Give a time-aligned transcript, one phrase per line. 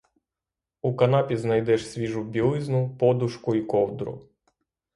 [0.89, 4.19] У канапі знайдеш свіжу білизну, подушку й ковдру.